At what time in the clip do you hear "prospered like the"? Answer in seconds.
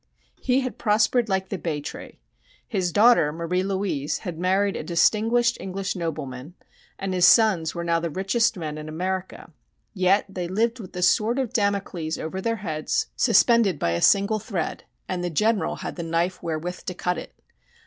0.79-1.59